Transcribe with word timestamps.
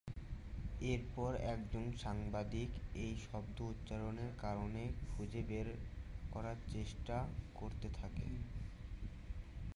এরপর 0.85 1.31
একজন 1.53 1.85
সাংবাদিক 1.97 2.69
এই 2.97 3.13
শব্দ 3.25 3.57
উচ্চারণের 3.71 4.31
কারণ 4.37 4.71
খুঁজে 5.07 5.41
বের 5.47 5.67
করার 6.31 6.57
চেষ্টা 6.73 7.17
করতে 7.55 7.87
থাকে। 7.91 8.25